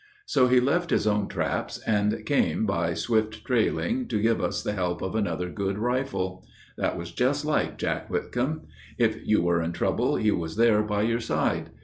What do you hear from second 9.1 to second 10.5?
you were in trouble He